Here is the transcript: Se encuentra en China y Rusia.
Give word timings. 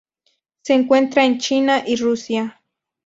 Se 0.63 0.73
encuentra 0.73 1.25
en 1.25 1.37
China 1.37 1.83
y 1.85 1.95
Rusia. 1.95 2.59